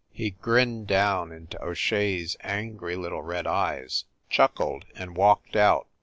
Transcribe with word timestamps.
He 0.11 0.31
grinned 0.31 0.87
down 0.87 1.31
into 1.31 1.61
O 1.61 1.75
Shea 1.75 2.23
s 2.23 2.35
angry 2.41 2.95
little 2.95 3.21
red 3.21 3.45
eyes, 3.45 4.05
chuckled, 4.31 4.85
and 4.95 5.15
walked 5.15 5.55
out. 5.55 5.85